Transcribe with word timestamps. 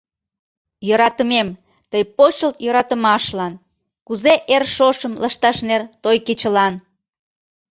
Йӧратымем, 0.87 1.49
тый 1.91 2.03
почылт 2.15 2.55
йӧратымашлан, 2.65 3.53
Кузе 4.07 4.33
эр 4.55 4.63
шошым 4.75 5.13
лышташнер 5.21 5.81
той 6.03 6.15
кечылан. 6.27 6.73